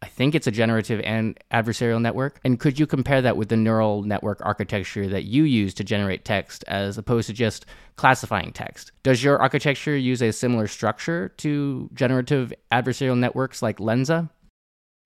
I 0.00 0.06
think 0.06 0.34
it's 0.34 0.46
a 0.46 0.52
generative 0.52 1.00
and 1.04 1.38
adversarial 1.52 2.00
network. 2.00 2.40
And 2.44 2.60
could 2.60 2.78
you 2.78 2.86
compare 2.86 3.20
that 3.20 3.36
with 3.36 3.48
the 3.48 3.56
neural 3.56 4.02
network 4.02 4.40
architecture 4.44 5.08
that 5.08 5.24
you 5.24 5.42
use 5.42 5.74
to 5.74 5.84
generate 5.84 6.24
text 6.24 6.64
as 6.68 6.98
opposed 6.98 7.26
to 7.26 7.32
just 7.32 7.66
classifying 7.96 8.52
text? 8.52 8.92
Does 9.02 9.24
your 9.24 9.38
architecture 9.38 9.96
use 9.96 10.22
a 10.22 10.32
similar 10.32 10.68
structure 10.68 11.30
to 11.38 11.90
generative 11.94 12.52
adversarial 12.70 13.18
networks 13.18 13.60
like 13.60 13.78
Lensa? 13.78 14.30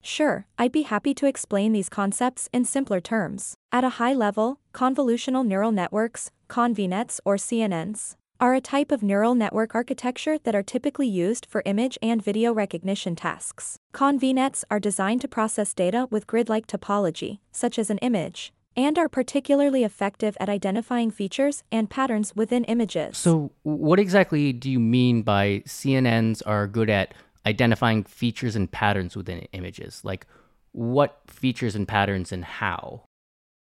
Sure, 0.02 0.46
I'd 0.58 0.72
be 0.72 0.82
happy 0.82 1.14
to 1.14 1.26
explain 1.26 1.72
these 1.72 1.88
concepts 1.88 2.48
in 2.52 2.64
simpler 2.64 3.00
terms. 3.00 3.54
At 3.70 3.84
a 3.84 3.96
high 4.00 4.14
level, 4.14 4.58
convolutional 4.74 5.46
neural 5.46 5.72
networks, 5.72 6.30
ConvNets 6.50 7.20
or 7.24 7.36
CNNs, 7.36 8.16
are 8.42 8.54
a 8.54 8.60
type 8.60 8.90
of 8.90 9.04
neural 9.04 9.36
network 9.36 9.72
architecture 9.72 10.36
that 10.36 10.52
are 10.52 10.64
typically 10.64 11.06
used 11.06 11.46
for 11.48 11.62
image 11.64 11.96
and 12.02 12.20
video 12.20 12.52
recognition 12.52 13.14
tasks. 13.14 13.76
ConvNets 13.94 14.64
are 14.68 14.80
designed 14.80 15.20
to 15.20 15.28
process 15.28 15.72
data 15.72 16.08
with 16.10 16.26
grid-like 16.26 16.66
topology, 16.66 17.38
such 17.52 17.78
as 17.78 17.88
an 17.88 17.98
image, 17.98 18.52
and 18.76 18.98
are 18.98 19.08
particularly 19.08 19.84
effective 19.84 20.36
at 20.40 20.48
identifying 20.48 21.08
features 21.08 21.62
and 21.70 21.88
patterns 21.88 22.34
within 22.34 22.64
images. 22.64 23.16
So, 23.16 23.52
what 23.62 24.00
exactly 24.00 24.52
do 24.52 24.68
you 24.68 24.80
mean 24.80 25.22
by 25.22 25.62
CNNs 25.64 26.42
are 26.44 26.66
good 26.66 26.90
at 26.90 27.14
identifying 27.46 28.02
features 28.02 28.56
and 28.56 28.68
patterns 28.68 29.14
within 29.14 29.42
images? 29.52 30.00
Like, 30.02 30.26
what 30.72 31.20
features 31.28 31.76
and 31.76 31.86
patterns 31.86 32.32
and 32.32 32.44
how? 32.44 33.04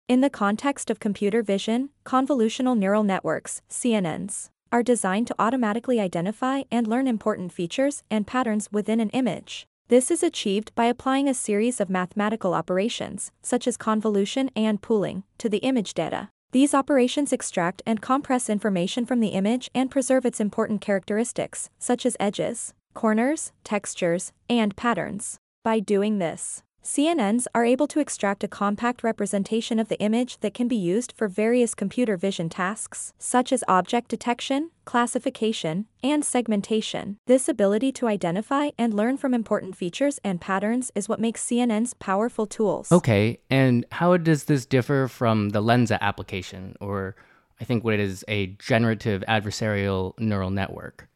In 0.07 0.21
the 0.21 0.31
context 0.31 0.91
of 0.91 1.01
computer 1.01 1.43
vision, 1.43 1.89
convolutional 2.05 2.77
neural 2.77 3.03
networks, 3.03 3.63
CNNs, 3.71 4.51
are 4.77 4.83
designed 4.83 5.27
to 5.27 5.35
automatically 5.39 5.99
identify 5.99 6.61
and 6.71 6.87
learn 6.87 7.09
important 7.09 7.51
features 7.51 8.03
and 8.11 8.27
patterns 8.27 8.69
within 8.71 9.01
an 9.01 9.09
image. 9.11 9.67
This 9.89 10.11
is 10.11 10.23
achieved 10.23 10.75
by 10.75 10.85
applying 10.85 11.31
a 11.31 11.33
series 11.33 11.81
of 11.81 11.89
mathematical 11.89 12.53
operations, 12.53 13.33
such 13.41 13.67
as 13.67 13.79
convolution 13.79 14.51
and 14.55 14.83
pooling, 14.83 15.23
to 15.39 15.49
the 15.49 15.65
image 15.71 15.95
data. 15.95 16.29
These 16.53 16.75
operations 16.75 17.33
extract 17.33 17.81
and 17.87 18.03
compress 18.03 18.51
information 18.51 19.07
from 19.07 19.21
the 19.21 19.29
image 19.29 19.71
and 19.75 19.91
preserve 19.91 20.27
its 20.27 20.41
important 20.41 20.83
characteristics, 20.83 21.71
such 21.79 22.05
as 22.05 22.19
edges, 22.21 22.75
corners, 22.93 23.53
textures, 23.65 24.35
and 24.51 24.77
patterns. 24.77 25.39
By 25.65 25.81
doing 25.81 26.19
this, 26.19 26.63
CNNs 26.87 27.47
are 27.53 27.65
able 27.65 27.89
to 27.89 27.99
extract 27.99 28.45
a 28.45 28.49
compact 28.49 29.03
representation 29.03 29.81
of 29.81 29.89
the 29.89 29.99
image 29.99 30.39
that 30.39 30.55
can 30.55 30.69
be 30.69 30.77
used 30.77 31.13
for 31.17 31.27
various 31.27 31.75
computer 31.75 32.17
vision 32.17 32.49
tasks, 32.49 33.13
such 33.19 33.53
as 33.53 33.65
object 33.67 34.09
detection, 34.09 34.71
classification, 34.85 35.87
and 36.05 36.25
segmentation. 36.25 37.19
This 37.27 37.49
ability 37.49 37.91
to 37.91 38.07
identify 38.07 38.71
and 38.79 38.95
learn 38.95 39.17
from 39.17 39.35
important 39.35 39.75
features 39.75 40.21
and 40.23 40.41
patterns 40.41 40.93
is 40.95 41.09
what 41.09 41.19
makes 41.19 41.45
CNNs 41.45 41.99
powerful 41.99 42.47
tools. 42.47 42.93
Okay, 42.93 43.41
and 43.51 43.85
how 43.91 44.17
does 44.17 44.45
this 44.45 44.65
differ 44.65 45.09
from 45.09 45.49
the 45.49 45.61
Lensa 45.61 45.99
application, 46.01 46.77
or 46.81 47.17
I 47.61 47.65
think 47.65 47.83
what 47.83 47.95
it 47.95 48.01
is 48.01 48.25
a 48.29 48.47
generative 48.61 49.25
adversarial 49.27 50.17
neural 50.21 50.51
network? 50.51 51.09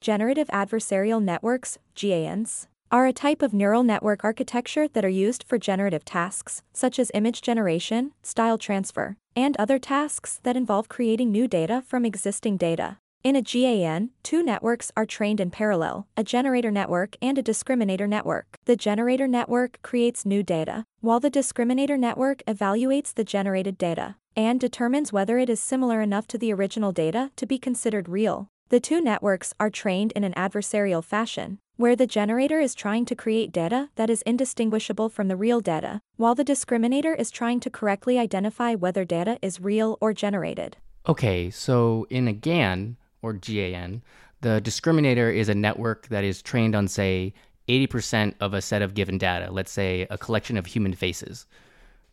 Generative 0.00 0.48
adversarial 0.48 1.22
networks, 1.22 1.76
GANs, 1.94 2.68
are 2.90 3.06
a 3.06 3.12
type 3.12 3.42
of 3.42 3.52
neural 3.52 3.82
network 3.82 4.24
architecture 4.24 4.88
that 4.88 5.04
are 5.04 5.08
used 5.08 5.44
for 5.46 5.58
generative 5.58 6.04
tasks, 6.04 6.62
such 6.72 6.98
as 6.98 7.10
image 7.14 7.42
generation, 7.42 8.12
style 8.22 8.56
transfer, 8.56 9.16
and 9.36 9.56
other 9.56 9.78
tasks 9.78 10.40
that 10.42 10.56
involve 10.56 10.88
creating 10.88 11.30
new 11.30 11.46
data 11.46 11.82
from 11.86 12.04
existing 12.04 12.56
data. 12.56 12.98
In 13.24 13.34
a 13.34 13.42
GAN, 13.42 14.10
two 14.22 14.42
networks 14.42 14.92
are 14.96 15.04
trained 15.04 15.40
in 15.40 15.50
parallel, 15.50 16.06
a 16.16 16.22
generator 16.22 16.70
network 16.70 17.16
and 17.20 17.36
a 17.36 17.42
discriminator 17.42 18.08
network. 18.08 18.56
The 18.64 18.76
generator 18.76 19.26
network 19.26 19.80
creates 19.82 20.24
new 20.24 20.42
data, 20.42 20.84
while 21.00 21.18
the 21.18 21.30
discriminator 21.30 21.98
network 21.98 22.42
evaluates 22.46 23.12
the 23.12 23.24
generated 23.24 23.76
data 23.76 24.14
and 24.36 24.60
determines 24.60 25.12
whether 25.12 25.36
it 25.36 25.50
is 25.50 25.58
similar 25.58 26.00
enough 26.00 26.28
to 26.28 26.38
the 26.38 26.52
original 26.52 26.92
data 26.92 27.32
to 27.34 27.44
be 27.44 27.58
considered 27.58 28.08
real. 28.08 28.48
The 28.68 28.80
two 28.80 29.00
networks 29.00 29.52
are 29.58 29.70
trained 29.70 30.12
in 30.12 30.22
an 30.22 30.34
adversarial 30.34 31.02
fashion, 31.02 31.58
where 31.78 31.94
the 31.94 32.08
generator 32.08 32.58
is 32.58 32.74
trying 32.74 33.04
to 33.04 33.14
create 33.14 33.52
data 33.52 33.88
that 33.94 34.10
is 34.10 34.22
indistinguishable 34.22 35.08
from 35.08 35.28
the 35.28 35.36
real 35.36 35.60
data, 35.60 36.00
while 36.16 36.34
the 36.34 36.44
discriminator 36.44 37.16
is 37.16 37.30
trying 37.30 37.60
to 37.60 37.70
correctly 37.70 38.18
identify 38.18 38.74
whether 38.74 39.04
data 39.04 39.38
is 39.42 39.60
real 39.60 39.96
or 40.00 40.12
generated. 40.12 40.76
Okay, 41.08 41.50
so 41.50 42.04
in 42.10 42.26
a 42.26 42.32
GAN, 42.32 42.96
or 43.22 43.32
GAN, 43.32 44.02
the 44.40 44.60
discriminator 44.60 45.32
is 45.32 45.48
a 45.48 45.54
network 45.54 46.08
that 46.08 46.24
is 46.24 46.42
trained 46.42 46.74
on, 46.74 46.88
say, 46.88 47.32
80% 47.68 48.34
of 48.40 48.54
a 48.54 48.60
set 48.60 48.82
of 48.82 48.94
given 48.94 49.16
data, 49.16 49.52
let's 49.52 49.70
say 49.70 50.04
a 50.10 50.18
collection 50.18 50.56
of 50.56 50.66
human 50.66 50.94
faces. 50.94 51.46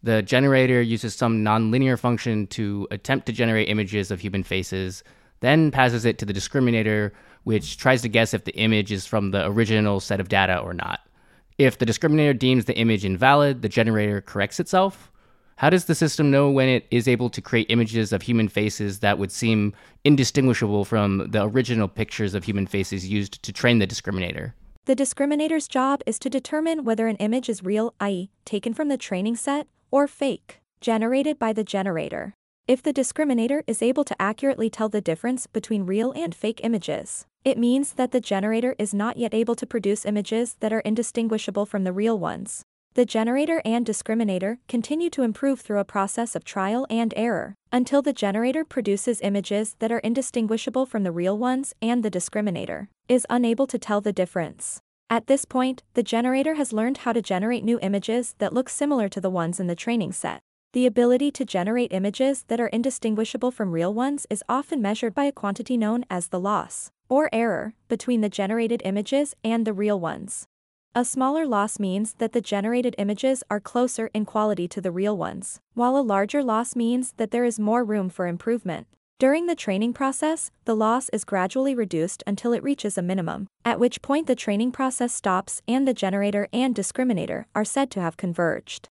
The 0.03 0.21
generator 0.21 0.79
uses 0.79 1.15
some 1.15 1.43
nonlinear 1.43 1.97
function 1.97 2.45
to 2.47 2.87
attempt 2.91 3.25
to 3.25 3.31
generate 3.31 3.67
images 3.67 4.11
of 4.11 4.19
human 4.19 4.43
faces, 4.43 5.03
then 5.39 5.71
passes 5.71 6.05
it 6.05 6.19
to 6.19 6.25
the 6.25 6.33
discriminator, 6.33 7.13
which 7.45 7.77
tries 7.77 8.01
to 8.01 8.09
guess 8.09 8.33
if 8.33 8.43
the 8.43 8.55
image 8.57 8.91
is 8.91 9.05
from 9.05 9.31
the 9.31 9.45
original 9.47 9.99
set 9.99 10.19
of 10.19 10.27
data 10.27 10.57
or 10.57 10.73
not. 10.73 10.99
If 11.57 11.77
the 11.77 11.85
discriminator 11.85 12.37
deems 12.37 12.65
the 12.65 12.75
image 12.75 13.05
invalid, 13.05 13.61
the 13.61 13.69
generator 13.69 14.19
corrects 14.19 14.59
itself. 14.59 15.11
How 15.57 15.69
does 15.69 15.85
the 15.85 15.95
system 15.95 16.29
know 16.29 16.49
when 16.49 16.67
it 16.67 16.85
is 16.91 17.07
able 17.07 17.29
to 17.29 17.41
create 17.41 17.67
images 17.69 18.11
of 18.11 18.23
human 18.23 18.49
faces 18.49 18.99
that 18.99 19.17
would 19.17 19.31
seem 19.31 19.73
indistinguishable 20.03 20.83
from 20.83 21.29
the 21.31 21.43
original 21.43 21.87
pictures 21.87 22.33
of 22.33 22.43
human 22.43 22.67
faces 22.67 23.07
used 23.07 23.41
to 23.43 23.53
train 23.53 23.79
the 23.79 23.87
discriminator? 23.87 24.51
The 24.83 24.95
discriminator's 24.95 25.67
job 25.67 26.01
is 26.05 26.19
to 26.19 26.29
determine 26.29 26.83
whether 26.83 27.07
an 27.07 27.15
image 27.17 27.47
is 27.47 27.63
real, 27.63 27.93
i.e., 28.01 28.29
taken 28.43 28.73
from 28.73 28.89
the 28.89 28.97
training 28.97 29.37
set, 29.37 29.67
or 29.91 30.07
fake, 30.07 30.59
generated 30.81 31.39
by 31.39 31.53
the 31.53 31.63
generator. 31.63 32.33
If 32.67 32.83
the 32.83 32.93
discriminator 32.93 33.61
is 33.65 33.81
able 33.81 34.03
to 34.03 34.21
accurately 34.21 34.69
tell 34.69 34.89
the 34.89 34.99
difference 34.99 35.47
between 35.47 35.85
real 35.85 36.11
and 36.11 36.35
fake 36.35 36.59
images, 36.63 37.25
it 37.45 37.59
means 37.59 37.93
that 37.93 38.11
the 38.11 38.19
generator 38.19 38.75
is 38.79 38.91
not 38.91 39.17
yet 39.17 39.33
able 39.33 39.53
to 39.53 39.67
produce 39.67 40.03
images 40.03 40.55
that 40.61 40.73
are 40.73 40.79
indistinguishable 40.79 41.67
from 41.67 41.83
the 41.83 41.93
real 41.93 42.17
ones. 42.17 42.63
The 42.95 43.05
generator 43.05 43.61
and 43.63 43.85
discriminator 43.85 44.57
continue 44.67 45.11
to 45.11 45.21
improve 45.21 45.61
through 45.61 45.79
a 45.79 45.85
process 45.85 46.35
of 46.35 46.43
trial 46.43 46.87
and 46.89 47.13
error, 47.15 47.53
until 47.71 48.01
the 48.01 48.13
generator 48.13 48.65
produces 48.65 49.21
images 49.21 49.75
that 49.77 49.91
are 49.91 49.99
indistinguishable 49.99 50.87
from 50.87 51.03
the 51.03 51.11
real 51.11 51.37
ones 51.37 51.73
and 51.83 52.01
the 52.01 52.09
discriminator 52.09 52.87
is 53.07 53.27
unable 53.29 53.67
to 53.67 53.77
tell 53.77 54.01
the 54.01 54.13
difference. 54.13 54.79
At 55.07 55.27
this 55.27 55.45
point, 55.45 55.83
the 55.93 56.01
generator 56.01 56.55
has 56.55 56.73
learned 56.73 56.99
how 56.99 57.13
to 57.13 57.21
generate 57.21 57.63
new 57.63 57.77
images 57.79 58.33
that 58.39 58.53
look 58.53 58.69
similar 58.69 59.07
to 59.09 59.21
the 59.21 59.29
ones 59.29 59.59
in 59.59 59.67
the 59.67 59.75
training 59.75 60.13
set. 60.13 60.39
The 60.75 60.85
ability 60.85 61.31
to 61.31 61.45
generate 61.45 61.93
images 61.93 62.43
that 62.49 62.59
are 62.59 62.67
indistinguishable 62.67 63.49
from 63.49 63.71
real 63.71 63.93
ones 63.93 64.27
is 64.29 64.43
often 64.49 64.81
measured 64.81 65.15
by 65.15 65.23
a 65.23 65.31
quantity 65.31 65.77
known 65.77 66.03
as 66.09 66.27
the 66.27 66.39
loss, 66.39 66.91
or 67.07 67.29
error, 67.31 67.75
between 67.87 68.19
the 68.19 68.27
generated 68.27 68.81
images 68.83 69.37
and 69.41 69.63
the 69.63 69.71
real 69.71 69.97
ones. 69.97 70.47
A 70.93 71.05
smaller 71.05 71.47
loss 71.47 71.79
means 71.79 72.15
that 72.15 72.33
the 72.33 72.41
generated 72.41 72.93
images 72.97 73.41
are 73.49 73.61
closer 73.61 74.09
in 74.13 74.25
quality 74.25 74.67
to 74.67 74.81
the 74.81 74.91
real 74.91 75.15
ones, 75.15 75.61
while 75.75 75.95
a 75.95 76.03
larger 76.03 76.43
loss 76.43 76.75
means 76.75 77.13
that 77.15 77.31
there 77.31 77.45
is 77.45 77.57
more 77.57 77.85
room 77.85 78.09
for 78.09 78.27
improvement. 78.27 78.85
During 79.17 79.45
the 79.45 79.55
training 79.55 79.93
process, 79.93 80.51
the 80.65 80.75
loss 80.75 81.07
is 81.13 81.23
gradually 81.23 81.73
reduced 81.73 82.21
until 82.27 82.51
it 82.51 82.63
reaches 82.63 82.97
a 82.97 83.01
minimum, 83.01 83.47
at 83.63 83.79
which 83.79 84.01
point 84.01 84.27
the 84.27 84.35
training 84.35 84.73
process 84.73 85.13
stops 85.13 85.61
and 85.69 85.87
the 85.87 85.93
generator 85.93 86.49
and 86.51 86.75
discriminator 86.75 87.45
are 87.55 87.63
said 87.63 87.89
to 87.91 88.01
have 88.01 88.17
converged. 88.17 88.89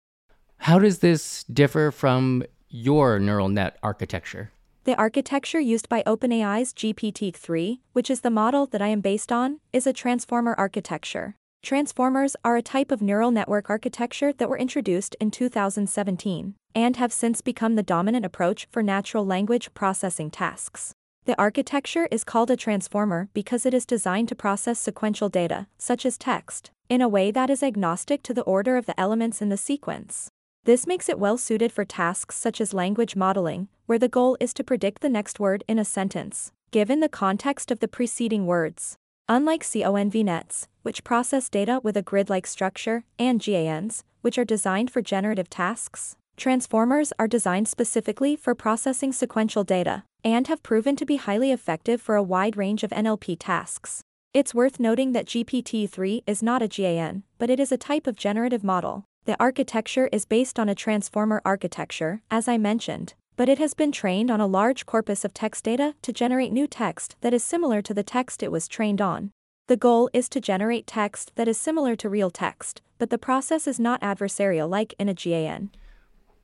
How 0.62 0.78
does 0.78 1.00
this 1.00 1.42
differ 1.52 1.90
from 1.90 2.44
your 2.68 3.18
neural 3.18 3.48
net 3.48 3.78
architecture? 3.82 4.52
The 4.84 4.94
architecture 4.94 5.58
used 5.58 5.88
by 5.88 6.04
OpenAI's 6.06 6.72
GPT-3, 6.72 7.80
which 7.94 8.08
is 8.08 8.20
the 8.20 8.30
model 8.30 8.66
that 8.66 8.80
I 8.80 8.86
am 8.86 9.00
based 9.00 9.32
on, 9.32 9.58
is 9.72 9.88
a 9.88 9.92
transformer 9.92 10.54
architecture. 10.56 11.34
Transformers 11.64 12.36
are 12.44 12.56
a 12.56 12.62
type 12.62 12.92
of 12.92 13.02
neural 13.02 13.32
network 13.32 13.70
architecture 13.70 14.32
that 14.34 14.48
were 14.48 14.56
introduced 14.56 15.16
in 15.20 15.32
2017 15.32 16.54
and 16.76 16.96
have 16.96 17.12
since 17.12 17.40
become 17.40 17.74
the 17.74 17.82
dominant 17.82 18.24
approach 18.24 18.68
for 18.70 18.84
natural 18.84 19.26
language 19.26 19.74
processing 19.74 20.30
tasks. 20.30 20.94
The 21.24 21.36
architecture 21.40 22.06
is 22.12 22.22
called 22.22 22.52
a 22.52 22.56
transformer 22.56 23.28
because 23.34 23.66
it 23.66 23.74
is 23.74 23.84
designed 23.84 24.28
to 24.28 24.36
process 24.36 24.78
sequential 24.78 25.28
data, 25.28 25.66
such 25.76 26.06
as 26.06 26.16
text, 26.16 26.70
in 26.88 27.02
a 27.02 27.08
way 27.08 27.32
that 27.32 27.50
is 27.50 27.64
agnostic 27.64 28.22
to 28.22 28.32
the 28.32 28.42
order 28.42 28.76
of 28.76 28.86
the 28.86 28.98
elements 28.98 29.42
in 29.42 29.48
the 29.48 29.56
sequence. 29.56 30.30
This 30.64 30.86
makes 30.86 31.08
it 31.08 31.18
well 31.18 31.38
suited 31.38 31.72
for 31.72 31.84
tasks 31.84 32.36
such 32.36 32.60
as 32.60 32.72
language 32.72 33.16
modeling, 33.16 33.66
where 33.86 33.98
the 33.98 34.08
goal 34.08 34.36
is 34.38 34.54
to 34.54 34.62
predict 34.62 35.02
the 35.02 35.08
next 35.08 35.40
word 35.40 35.64
in 35.66 35.76
a 35.76 35.84
sentence, 35.84 36.52
given 36.70 37.00
the 37.00 37.08
context 37.08 37.72
of 37.72 37.80
the 37.80 37.88
preceding 37.88 38.46
words. 38.46 38.96
Unlike 39.28 39.64
CONVNets, 39.64 40.68
which 40.82 41.02
process 41.02 41.48
data 41.48 41.80
with 41.82 41.96
a 41.96 42.02
grid-like 42.02 42.46
structure, 42.46 43.02
and 43.18 43.40
GANs, 43.40 44.04
which 44.20 44.38
are 44.38 44.44
designed 44.44 44.88
for 44.88 45.02
generative 45.02 45.50
tasks, 45.50 46.14
transformers 46.36 47.12
are 47.18 47.26
designed 47.26 47.66
specifically 47.66 48.36
for 48.36 48.54
processing 48.54 49.12
sequential 49.12 49.64
data, 49.64 50.04
and 50.22 50.46
have 50.46 50.62
proven 50.62 50.94
to 50.94 51.04
be 51.04 51.16
highly 51.16 51.50
effective 51.50 52.00
for 52.00 52.14
a 52.14 52.22
wide 52.22 52.56
range 52.56 52.84
of 52.84 52.90
NLP 52.90 53.36
tasks. 53.40 54.02
It's 54.32 54.54
worth 54.54 54.78
noting 54.78 55.10
that 55.10 55.26
GPT-3 55.26 56.22
is 56.24 56.40
not 56.40 56.62
a 56.62 56.68
GAN, 56.68 57.24
but 57.38 57.50
it 57.50 57.58
is 57.58 57.72
a 57.72 57.76
type 57.76 58.06
of 58.06 58.14
generative 58.14 58.62
model. 58.62 59.06
The 59.24 59.36
architecture 59.38 60.08
is 60.10 60.24
based 60.24 60.58
on 60.58 60.68
a 60.68 60.74
transformer 60.74 61.40
architecture, 61.44 62.22
as 62.28 62.48
I 62.48 62.58
mentioned, 62.58 63.14
but 63.36 63.48
it 63.48 63.58
has 63.58 63.72
been 63.72 63.92
trained 63.92 64.32
on 64.32 64.40
a 64.40 64.48
large 64.48 64.84
corpus 64.84 65.24
of 65.24 65.32
text 65.32 65.62
data 65.62 65.94
to 66.02 66.12
generate 66.12 66.52
new 66.52 66.66
text 66.66 67.14
that 67.20 67.32
is 67.32 67.44
similar 67.44 67.80
to 67.82 67.94
the 67.94 68.02
text 68.02 68.42
it 68.42 68.50
was 68.50 68.66
trained 68.66 69.00
on. 69.00 69.30
The 69.68 69.76
goal 69.76 70.10
is 70.12 70.28
to 70.30 70.40
generate 70.40 70.88
text 70.88 71.30
that 71.36 71.46
is 71.46 71.56
similar 71.56 71.94
to 71.96 72.08
real 72.08 72.32
text, 72.32 72.82
but 72.98 73.10
the 73.10 73.18
process 73.18 73.68
is 73.68 73.78
not 73.78 74.00
adversarial 74.00 74.68
like 74.68 74.92
in 74.98 75.08
a 75.08 75.14
GAN. 75.14 75.70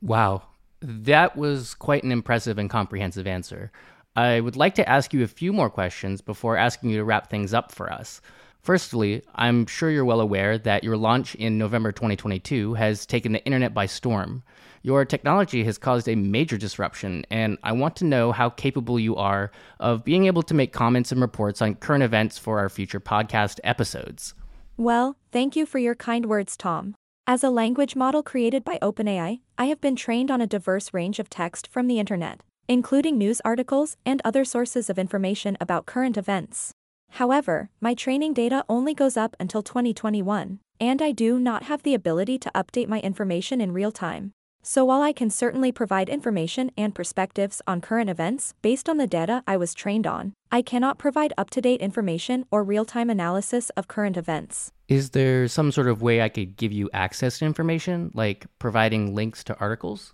Wow, 0.01 0.43
that 0.79 1.35
was 1.35 1.73
quite 1.73 2.05
an 2.05 2.13
impressive 2.13 2.57
and 2.57 2.69
comprehensive 2.69 3.27
answer. 3.27 3.73
I 4.15 4.39
would 4.39 4.55
like 4.55 4.75
to 4.75 4.87
ask 4.87 5.13
you 5.13 5.21
a 5.21 5.27
few 5.27 5.51
more 5.51 5.69
questions 5.69 6.21
before 6.21 6.55
asking 6.55 6.91
you 6.91 6.97
to 6.99 7.03
wrap 7.03 7.29
things 7.29 7.53
up 7.53 7.73
for 7.73 7.91
us. 7.91 8.21
Firstly, 8.61 9.23
I'm 9.35 9.65
sure 9.65 9.89
you're 9.89 10.05
well 10.05 10.19
aware 10.19 10.57
that 10.57 10.83
your 10.83 10.97
launch 10.97 11.33
in 11.35 11.57
November 11.57 11.91
2022 11.91 12.73
has 12.73 13.05
taken 13.05 13.31
the 13.31 13.43
internet 13.45 13.73
by 13.73 13.85
storm. 13.85 14.43
Your 14.81 15.05
technology 15.05 15.63
has 15.63 15.77
caused 15.77 16.07
a 16.07 16.15
major 16.15 16.57
disruption, 16.57 17.25
and 17.29 17.57
I 17.63 17.71
want 17.71 17.95
to 17.97 18.05
know 18.05 18.31
how 18.31 18.49
capable 18.49 18.99
you 18.99 19.15
are 19.15 19.51
of 19.79 20.03
being 20.03 20.25
able 20.25 20.43
to 20.43 20.53
make 20.53 20.73
comments 20.73 21.11
and 21.11 21.21
reports 21.21 21.61
on 21.61 21.75
current 21.75 22.03
events 22.03 22.37
for 22.37 22.59
our 22.59 22.69
future 22.69 22.99
podcast 22.99 23.59
episodes. 23.63 24.33
Well, 24.77 25.17
thank 25.31 25.55
you 25.55 25.65
for 25.65 25.79
your 25.79 25.95
kind 25.95 26.25
words, 26.25 26.55
Tom. 26.55 26.95
As 27.27 27.43
a 27.43 27.49
language 27.49 27.95
model 27.95 28.23
created 28.23 28.63
by 28.63 28.79
OpenAI, 28.81 29.41
I 29.57 29.65
have 29.65 29.81
been 29.81 29.95
trained 29.95 30.31
on 30.31 30.41
a 30.41 30.47
diverse 30.47 30.93
range 30.93 31.19
of 31.19 31.29
text 31.29 31.67
from 31.67 31.87
the 31.87 31.99
internet, 31.99 32.41
including 32.67 33.17
news 33.17 33.41
articles 33.43 33.97
and 34.05 34.21
other 34.23 34.45
sources 34.45 34.89
of 34.89 34.97
information 34.97 35.57
about 35.59 35.85
current 35.85 36.17
events. 36.17 36.73
However, 37.09 37.69
my 37.81 37.93
training 37.93 38.33
data 38.33 38.63
only 38.69 38.93
goes 38.93 39.17
up 39.17 39.35
until 39.39 39.61
2021, 39.61 40.59
and 40.79 41.01
I 41.01 41.11
do 41.11 41.39
not 41.39 41.63
have 41.63 41.83
the 41.83 41.93
ability 41.93 42.37
to 42.39 42.51
update 42.55 42.87
my 42.87 42.99
information 43.01 43.59
in 43.59 43.73
real 43.73 43.91
time. 43.91 44.31
So 44.61 44.83
while 44.83 45.01
I 45.01 45.13
can 45.13 45.29
certainly 45.29 45.71
provide 45.71 46.09
information 46.09 46.69
and 46.77 46.93
perspectives 46.93 47.61
on 47.65 47.79
current 47.81 48.09
events 48.09 48.53
based 48.61 48.89
on 48.89 48.97
the 48.97 49.07
data 49.07 49.41
I 49.47 49.55
was 49.55 49.73
trained 49.73 50.05
on, 50.05 50.33
I 50.51 50.61
cannot 50.61 50.97
provide 50.97 51.33
up-to-date 51.37 51.81
information 51.81 52.45
or 52.51 52.63
real-time 52.63 53.09
analysis 53.09 53.69
of 53.71 53.87
current 53.87 54.17
events. 54.17 54.71
Is 54.87 55.11
there 55.11 55.47
some 55.47 55.71
sort 55.71 55.87
of 55.87 56.01
way 56.01 56.21
I 56.21 56.29
could 56.29 56.57
give 56.57 56.73
you 56.73 56.89
access 56.93 57.39
to 57.39 57.45
information, 57.45 58.11
like 58.13 58.47
providing 58.59 59.15
links 59.15 59.43
to 59.45 59.57
articles? 59.59 60.13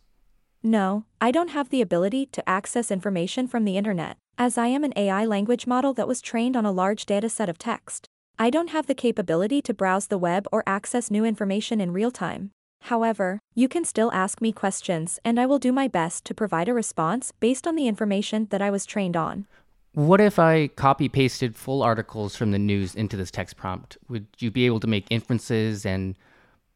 No, 0.61 1.05
I 1.19 1.31
don't 1.31 1.49
have 1.49 1.69
the 1.69 1.81
ability 1.81 2.27
to 2.27 2.47
access 2.47 2.91
information 2.91 3.47
from 3.47 3.65
the 3.65 3.77
internet, 3.77 4.17
as 4.37 4.57
I 4.57 4.67
am 4.67 4.83
an 4.83 4.93
AI 4.95 5.25
language 5.25 5.65
model 5.65 5.93
that 5.93 6.07
was 6.07 6.21
trained 6.21 6.55
on 6.55 6.65
a 6.65 6.71
large 6.71 7.05
dataset 7.05 7.47
of 7.47 7.57
text. 7.57 8.07
I 8.37 8.49
don't 8.49 8.71
have 8.71 8.87
the 8.87 8.93
capability 8.93 9.61
to 9.61 9.73
browse 9.73 10.07
the 10.07 10.17
web 10.17 10.47
or 10.51 10.63
access 10.67 11.09
new 11.09 11.23
information 11.23 11.79
in 11.79 11.93
real 11.93 12.11
time. 12.11 12.51
However, 12.81 13.39
you 13.53 13.67
can 13.67 13.85
still 13.85 14.11
ask 14.11 14.41
me 14.41 14.51
questions 14.51 15.19
and 15.23 15.39
I 15.39 15.45
will 15.45 15.57
do 15.57 15.71
my 15.71 15.87
best 15.87 16.25
to 16.25 16.33
provide 16.33 16.67
a 16.67 16.73
response 16.73 17.31
based 17.39 17.65
on 17.65 17.75
the 17.75 17.87
information 17.87 18.47
that 18.51 18.61
I 18.61 18.69
was 18.69 18.85
trained 18.85 19.15
on. 19.15 19.47
What 19.93 20.19
if 20.19 20.37
I 20.37 20.67
copy 20.67 21.07
pasted 21.07 21.55
full 21.55 21.81
articles 21.81 22.35
from 22.35 22.51
the 22.51 22.59
news 22.59 22.93
into 22.93 23.15
this 23.15 23.31
text 23.31 23.55
prompt? 23.55 23.97
Would 24.09 24.27
you 24.39 24.51
be 24.51 24.65
able 24.65 24.81
to 24.81 24.87
make 24.87 25.05
inferences 25.09 25.85
and 25.85 26.15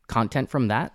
content 0.07 0.49
from 0.49 0.69
that? 0.69 0.93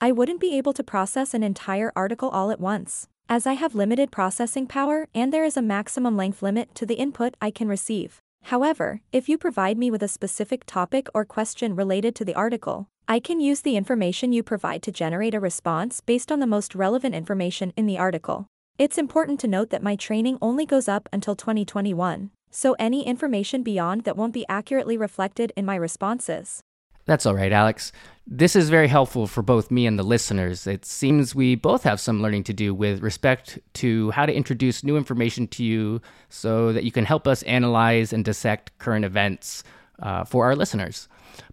I 0.00 0.12
wouldn't 0.12 0.40
be 0.40 0.56
able 0.56 0.72
to 0.74 0.84
process 0.84 1.34
an 1.34 1.42
entire 1.42 1.92
article 1.96 2.28
all 2.28 2.52
at 2.52 2.60
once, 2.60 3.08
as 3.28 3.46
I 3.46 3.52
have 3.52 3.74
limited 3.74 4.10
processing 4.10 4.66
power 4.66 5.06
and 5.14 5.32
there 5.32 5.44
is 5.44 5.56
a 5.56 5.62
maximum 5.62 6.16
length 6.16 6.42
limit 6.42 6.74
to 6.76 6.86
the 6.86 6.94
input 6.94 7.34
I 7.42 7.50
can 7.50 7.68
receive. 7.68 8.20
However, 8.44 9.02
if 9.12 9.28
you 9.28 9.36
provide 9.36 9.76
me 9.76 9.90
with 9.90 10.02
a 10.02 10.08
specific 10.08 10.64
topic 10.64 11.08
or 11.12 11.26
question 11.26 11.76
related 11.76 12.14
to 12.16 12.24
the 12.24 12.34
article, 12.34 12.88
I 13.06 13.20
can 13.20 13.40
use 13.40 13.60
the 13.60 13.76
information 13.76 14.32
you 14.32 14.42
provide 14.42 14.82
to 14.84 14.92
generate 14.92 15.34
a 15.34 15.40
response 15.40 16.00
based 16.00 16.32
on 16.32 16.40
the 16.40 16.46
most 16.46 16.74
relevant 16.74 17.14
information 17.14 17.74
in 17.76 17.86
the 17.86 17.98
article. 17.98 18.46
It's 18.78 18.96
important 18.96 19.40
to 19.40 19.48
note 19.48 19.70
that 19.70 19.82
my 19.82 19.96
training 19.96 20.38
only 20.40 20.64
goes 20.64 20.88
up 20.88 21.08
until 21.12 21.34
2021, 21.34 22.30
so 22.50 22.76
any 22.78 23.06
information 23.06 23.62
beyond 23.62 24.04
that 24.04 24.16
won't 24.16 24.32
be 24.32 24.46
accurately 24.48 24.96
reflected 24.96 25.52
in 25.56 25.66
my 25.66 25.74
responses. 25.74 26.62
That's 27.08 27.24
all 27.24 27.34
right, 27.34 27.52
Alex. 27.52 27.90
This 28.26 28.54
is 28.54 28.68
very 28.68 28.86
helpful 28.86 29.26
for 29.26 29.40
both 29.40 29.70
me 29.70 29.86
and 29.86 29.98
the 29.98 30.02
listeners. 30.02 30.66
It 30.66 30.84
seems 30.84 31.34
we 31.34 31.54
both 31.54 31.82
have 31.84 32.00
some 32.00 32.20
learning 32.20 32.44
to 32.44 32.52
do 32.52 32.74
with 32.74 33.00
respect 33.00 33.58
to 33.80 34.10
how 34.10 34.26
to 34.26 34.34
introduce 34.34 34.84
new 34.84 34.98
information 34.98 35.48
to 35.48 35.64
you 35.64 36.02
so 36.28 36.70
that 36.74 36.84
you 36.84 36.92
can 36.92 37.06
help 37.06 37.26
us 37.26 37.42
analyze 37.44 38.12
and 38.12 38.26
dissect 38.26 38.76
current 38.78 39.06
events 39.06 39.64
uh, 40.00 40.24
for 40.24 40.44
our 40.44 40.54
listeners. 40.54 41.08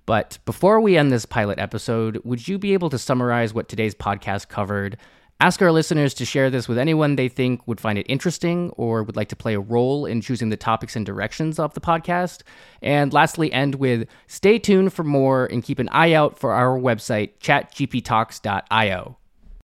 But 0.05 0.39
before 0.43 0.81
we 0.81 0.97
end 0.97 1.09
this 1.09 1.25
pilot 1.25 1.57
episode, 1.57 2.19
would 2.25 2.50
you 2.50 2.57
be 2.57 2.74
able 2.74 2.89
to 2.89 3.00
summarize 3.00 3.53
what 3.53 3.69
today's 3.69 3.95
podcast 3.95 4.50
covered? 4.50 4.97
Ask 5.42 5.62
our 5.62 5.72
listeners 5.74 6.13
to 6.13 6.25
share 6.25 6.50
this 6.50 6.70
with 6.70 6.77
anyone 6.77 7.18
they 7.18 7.27
think 7.27 7.68
would 7.68 7.82
find 7.82 8.00
it 8.00 8.06
interesting 8.08 8.70
or 8.77 9.04
would 9.04 9.18
like 9.18 9.27
to 9.30 9.36
play 9.36 9.54
a 9.54 9.60
role 9.60 10.06
in 10.06 10.22
choosing 10.22 10.48
the 10.48 10.56
topics 10.56 10.96
and 10.96 11.06
directions 11.06 11.60
of 11.60 11.74
the 11.74 11.82
podcast. 11.82 12.42
And 12.82 13.12
lastly, 13.12 13.51
end 13.51 13.75
with 13.75 14.08
stay 14.27 14.58
tuned 14.60 14.94
for 14.94 15.04
more 15.04 15.46
and 15.46 15.62
keep 15.62 15.77
an 15.77 15.89
eye 15.89 16.13
out 16.13 16.39
for 16.39 16.54
our 16.54 16.80
website, 16.80 17.32
chatgptalks.io. 17.39 19.18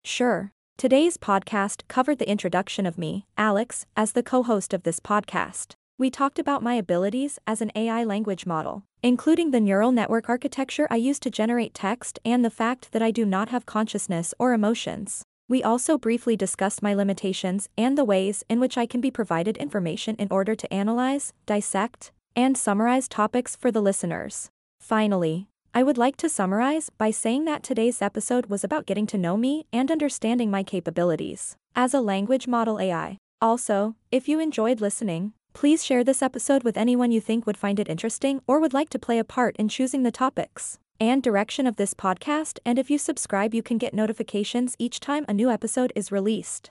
Sure. 0.04 0.52
Today's 0.78 1.18
podcast 1.18 1.84
covered 1.88 2.18
the 2.18 2.30
introduction 2.30 2.88
of 2.88 2.98
me, 2.98 3.28
Alex, 3.38 3.86
as 3.96 4.14
the 4.14 4.24
co 4.24 4.42
host 4.42 4.74
of 4.74 4.82
this 4.82 5.00
podcast. 5.00 5.74
We 6.00 6.10
talked 6.10 6.40
about 6.40 6.64
my 6.64 6.76
abilities 6.76 7.38
as 7.46 7.62
an 7.62 7.72
AI 7.76 8.04
language 8.06 8.48
model, 8.48 8.86
including 9.04 9.52
the 9.52 9.60
neural 9.60 9.92
network 9.92 10.30
architecture 10.30 10.88
I 10.90 10.96
use 10.96 11.20
to 11.20 11.30
generate 11.30 11.76
text 11.76 12.18
and 12.26 12.44
the 12.44 12.50
fact 12.50 12.92
that 12.92 13.04
I 13.04 13.12
do 13.12 13.24
not 13.24 13.50
have 13.50 13.68
consciousness 13.68 14.34
or 14.40 14.54
emotions. 14.54 15.26
We 15.50 15.64
also 15.64 15.98
briefly 15.98 16.38
discussed 16.38 16.84
my 16.84 16.94
limitations 16.94 17.70
and 17.76 17.98
the 17.98 18.06
ways 18.06 18.44
in 18.48 18.60
which 18.60 18.78
I 18.78 18.86
can 18.86 19.02
be 19.02 19.10
provided 19.10 19.58
information 19.58 20.16
in 20.18 20.28
order 20.30 20.54
to 20.54 20.72
analyze, 20.72 21.34
dissect, 21.48 22.12
and 22.36 22.56
summarize 22.56 23.08
topics 23.08 23.56
for 23.56 23.72
the 23.72 23.82
listeners. 23.82 24.52
Finally, 24.80 25.48
I 25.74 25.82
would 25.82 25.98
like 25.98 26.18
to 26.18 26.30
summarize 26.30 26.92
by 26.92 27.10
saying 27.10 27.46
that 27.46 27.64
today's 27.64 28.00
episode 28.00 28.46
was 28.46 28.64
about 28.64 28.86
getting 28.86 29.08
to 29.08 29.18
know 29.18 29.38
me 29.38 29.66
and 29.74 29.90
understanding 29.90 30.52
my 30.52 30.62
capabilities 30.62 31.56
as 31.76 31.96
a 31.96 32.00
language 32.00 32.48
model 32.48 32.80
AI. 32.80 33.18
Also, 33.42 33.96
if 34.12 34.30
you 34.30 34.40
enjoyed 34.40 34.80
listening, 34.80 35.34
Please 35.52 35.84
share 35.84 36.04
this 36.04 36.22
episode 36.22 36.64
with 36.64 36.78
anyone 36.78 37.12
you 37.12 37.20
think 37.20 37.46
would 37.46 37.58
find 37.58 37.80
it 37.80 37.90
interesting 37.90 38.40
or 38.48 38.60
would 38.60 38.74
like 38.74 38.90
to 38.90 39.00
play 39.00 39.18
a 39.18 39.24
part 39.24 39.56
in 39.58 39.68
choosing 39.68 40.04
the 40.04 40.12
topics 40.12 40.78
and 41.00 41.24
direction 41.24 41.66
of 41.66 41.78
this 41.78 41.94
podcast. 41.94 42.60
And 42.66 42.78
if 42.78 42.90
you 42.90 42.98
subscribe, 42.98 43.54
you 43.54 43.64
can 43.64 43.78
get 43.78 43.94
notifications 43.94 44.76
each 44.80 45.00
time 45.00 45.26
a 45.28 45.34
new 45.34 45.50
episode 45.50 45.94
is 45.96 46.12
released. 46.12 46.70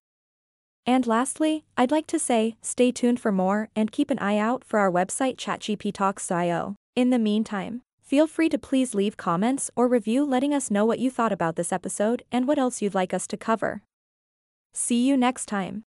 And 0.87 1.07
lastly, 1.07 1.65
I'd 1.77 1.91
like 1.91 2.07
to 2.09 2.19
say 2.19 2.57
stay 2.63 2.93
tuned 2.93 3.21
for 3.21 3.33
more 3.33 3.69
and 3.77 3.93
keep 3.93 4.11
an 4.11 4.19
eye 4.19 4.39
out 4.39 4.65
for 4.65 4.79
our 4.79 4.91
website 4.91 5.37
chatgptalks.io. 5.37 6.77
In 6.97 7.11
the 7.11 7.19
meantime, 7.19 7.83
feel 8.03 8.27
free 8.27 8.49
to 8.49 8.59
please 8.59 8.95
leave 8.95 9.17
comments 9.17 9.71
or 9.77 9.87
review 9.87 10.25
letting 10.25 10.55
us 10.55 10.71
know 10.71 10.85
what 10.85 10.99
you 10.99 11.11
thought 11.11 11.33
about 11.33 11.57
this 11.57 11.73
episode 11.73 12.23
and 12.33 12.49
what 12.49 12.59
else 12.59 12.81
you'd 12.81 12.95
like 12.95 13.13
us 13.13 13.27
to 13.27 13.37
cover. 13.37 13.83
See 14.73 15.07
you 15.07 15.17
next 15.17 15.47
time. 15.47 15.85